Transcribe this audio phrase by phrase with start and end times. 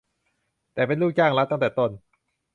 [0.73, 1.91] แต่เป็น "ลูกจ้างรัฐ" ตั้งแต่ต้น